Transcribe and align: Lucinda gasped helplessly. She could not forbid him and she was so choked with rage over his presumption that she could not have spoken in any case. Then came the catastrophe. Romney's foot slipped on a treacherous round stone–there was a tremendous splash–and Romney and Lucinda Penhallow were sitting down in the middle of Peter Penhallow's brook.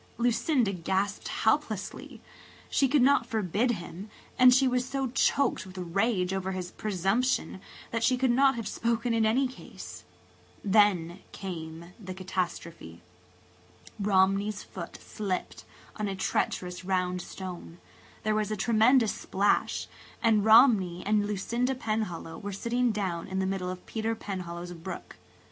Lucinda 0.17 0.73
gasped 0.73 1.27
helplessly. 1.27 2.19
She 2.71 2.87
could 2.87 3.03
not 3.03 3.27
forbid 3.27 3.69
him 3.73 4.09
and 4.35 4.51
she 4.51 4.67
was 4.67 4.83
so 4.83 5.11
choked 5.11 5.63
with 5.63 5.77
rage 5.77 6.33
over 6.33 6.53
his 6.53 6.71
presumption 6.71 7.61
that 7.91 8.03
she 8.03 8.17
could 8.17 8.31
not 8.31 8.55
have 8.55 8.67
spoken 8.67 9.13
in 9.13 9.27
any 9.27 9.47
case. 9.47 10.03
Then 10.65 11.19
came 11.31 11.93
the 11.99 12.15
catastrophe. 12.15 13.03
Romney's 13.99 14.63
foot 14.63 14.95
slipped 14.99 15.65
on 15.95 16.07
a 16.07 16.15
treacherous 16.15 16.83
round 16.83 17.21
stone–there 17.21 18.33
was 18.33 18.49
a 18.49 18.57
tremendous 18.57 19.13
splash–and 19.13 20.43
Romney 20.43 21.03
and 21.05 21.27
Lucinda 21.27 21.75
Penhallow 21.75 22.39
were 22.39 22.51
sitting 22.51 22.91
down 22.91 23.27
in 23.27 23.37
the 23.37 23.45
middle 23.45 23.69
of 23.69 23.85
Peter 23.85 24.15
Penhallow's 24.15 24.73
brook. 24.73 25.17